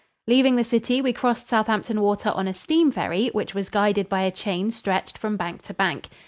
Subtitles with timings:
[0.25, 4.21] Leaving the city, we crossed Southampton Water on a steam ferry which was guided by
[4.23, 6.09] a chain stretched from bank to bank.